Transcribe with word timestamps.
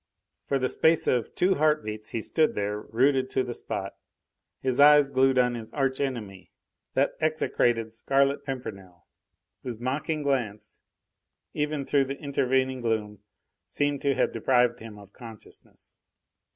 For 0.47 0.57
the 0.57 0.67
space 0.67 1.05
of 1.05 1.35
two 1.35 1.53
heart 1.53 1.85
beats 1.85 2.09
he 2.09 2.21
stood 2.21 2.55
there, 2.55 2.79
rooted 2.81 3.29
to 3.29 3.43
the 3.43 3.53
spot, 3.53 3.93
his 4.59 4.79
eyes 4.79 5.11
glued 5.11 5.37
on 5.37 5.53
his 5.53 5.69
arch 5.73 5.99
enemy, 6.01 6.49
that 6.95 7.13
execrated 7.21 7.93
Scarlet 7.93 8.43
Pimpernel, 8.43 9.05
whose 9.61 9.79
mocking 9.79 10.23
glance, 10.23 10.81
even 11.53 11.85
through 11.85 12.05
the 12.05 12.17
intervening 12.19 12.81
gloom, 12.81 13.19
seemed 13.67 14.01
to 14.01 14.15
have 14.15 14.33
deprived 14.33 14.79
him 14.79 14.97
of 14.97 15.13
consciousness. 15.13 15.93